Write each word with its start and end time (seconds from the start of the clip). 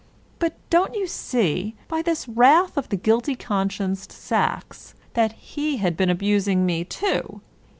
But 0.39 0.57
don't 0.71 0.95
you 0.95 1.05
see, 1.05 1.75
by 1.87 2.01
this 2.01 2.27
wrath 2.27 2.75
of 2.75 2.89
the 2.89 2.95
guilty 2.95 3.35
conscienced 3.35 4.11
Sacks, 4.11 4.95
that 5.13 5.33
he 5.33 5.77
had 5.77 5.95
been 5.95 6.09
abusing 6.09 6.65
me 6.65 6.83
too? 6.83 7.39